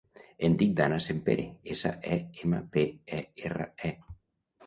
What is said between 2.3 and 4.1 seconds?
ema, pe, e, erra, e.